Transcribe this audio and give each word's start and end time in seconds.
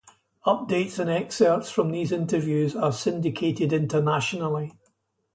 Updates 0.47 0.97
and 0.97 1.11
excerpts 1.11 1.69
from 1.69 1.91
these 1.91 2.11
interviews 2.11 2.75
are 2.75 2.91
syndicated 2.91 3.71
internationally. 3.71 4.73